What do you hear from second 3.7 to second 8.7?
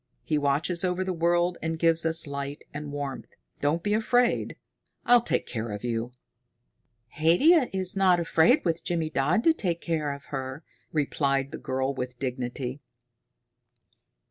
be afraid. I'll take care of you." "Haidia is not afraid